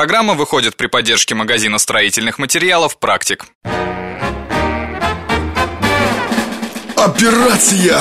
[0.00, 3.44] Программа выходит при поддержке магазина строительных материалов «Практик».
[6.96, 8.00] Операция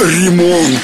[0.00, 0.80] «Ремонт».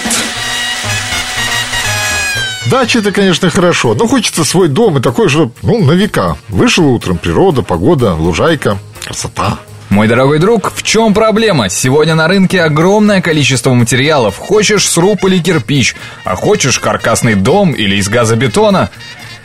[2.71, 6.37] Дача это, конечно, хорошо, но хочется свой дом и такой же, ну, на века.
[6.51, 9.61] Вышел утром, природа, погода, лужайка, красота.
[9.89, 11.71] Мой дорогой друг, в чем проблема?
[11.71, 14.37] Сегодня на рынке огромное количество материалов.
[14.37, 18.91] Хочешь сруб или кирпич, а хочешь каркасный дом или из газобетона.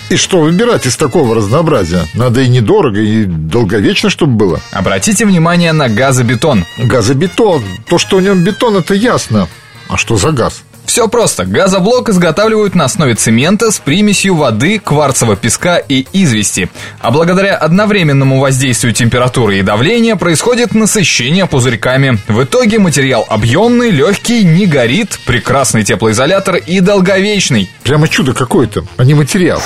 [0.09, 2.05] И что выбирать из такого разнообразия?
[2.13, 4.59] Надо и недорого, и долговечно, чтобы было.
[4.71, 6.65] Обратите внимание на газобетон.
[6.77, 7.63] Газобетон.
[7.89, 9.47] То, что в нем бетон, это ясно.
[9.87, 10.63] А что за газ?
[10.85, 11.45] Все просто.
[11.45, 16.69] Газоблок изготавливают на основе цемента с примесью воды, кварцевого песка и извести.
[16.99, 22.19] А благодаря одновременному воздействию температуры и давления происходит насыщение пузырьками.
[22.27, 27.69] В итоге материал объемный, легкий, не горит, прекрасный теплоизолятор и долговечный.
[27.83, 29.61] Прямо чудо какое-то, а не материал.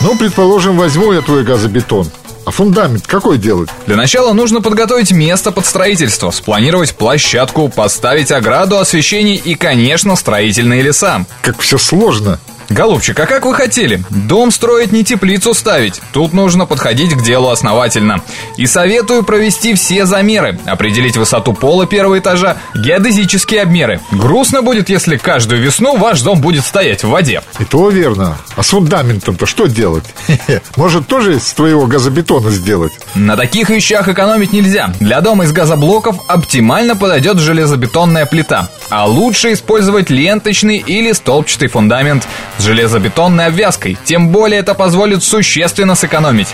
[0.00, 2.10] Ну, предположим, возьму я твой газобетон.
[2.44, 3.70] А фундамент какой делать?
[3.86, 10.82] Для начала нужно подготовить место под строительство, спланировать площадку, поставить ограду, освещение и, конечно, строительные
[10.82, 11.24] леса.
[11.42, 12.38] Как все сложно.
[12.68, 14.02] Голубчик, а как вы хотели?
[14.10, 16.00] Дом строить не теплицу ставить.
[16.12, 18.22] Тут нужно подходить к делу основательно.
[18.56, 24.00] И советую провести все замеры, определить высоту пола первого этажа, геодезические обмеры.
[24.10, 27.42] Грустно будет, если каждую весну ваш дом будет стоять в воде.
[27.58, 28.38] И то верно.
[28.56, 30.04] А с фундаментом-то что делать?
[30.76, 32.92] Может, тоже из твоего газобетона сделать?
[33.14, 34.92] На таких вещах экономить нельзя.
[35.00, 38.68] Для дома из газоблоков оптимально подойдет железобетонная плита.
[38.90, 42.26] А лучше использовать ленточный или столбчатый фундамент
[42.58, 43.98] с железобетонной обвязкой.
[44.04, 46.48] Тем более это позволит существенно сэкономить.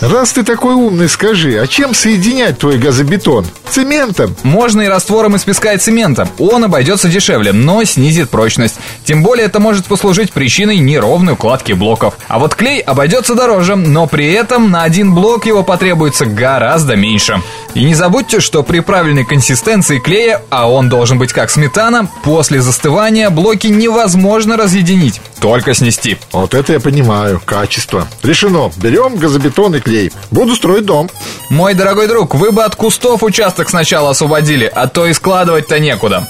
[0.00, 3.44] Раз ты такой умный, скажи, а чем соединять твой газобетон?
[3.68, 4.34] Цементом?
[4.42, 6.26] Можно и раствором из песка и цемента.
[6.38, 8.76] Он обойдется дешевле, но снизит прочность.
[9.04, 12.14] Тем более это может послужить причиной неровной укладки блоков.
[12.28, 17.42] А вот клей обойдется дороже, но при этом на один блок его потребуется гораздо меньше.
[17.74, 22.62] И не забудьте, что при правильной консистенции клея, а он должен быть как сметана, после
[22.62, 26.16] застывания блоки невозможно разъединить, только снести.
[26.32, 28.08] Вот это я понимаю, качество.
[28.22, 30.12] Решено, берем газобетон и клей клей.
[30.30, 31.10] Буду строить дом.
[31.50, 36.28] Мой дорогой друг, вы бы от кустов участок сначала освободили, а то и складывать-то некуда.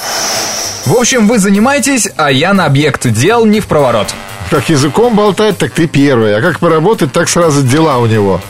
[0.86, 4.08] В общем, вы занимаетесь, а я на объект дел не в проворот.
[4.48, 6.34] Как языком болтать, так ты первый.
[6.36, 8.40] А как поработать, так сразу дела у него.